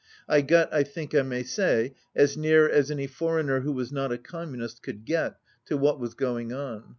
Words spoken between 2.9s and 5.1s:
foreigner who was not a Communist could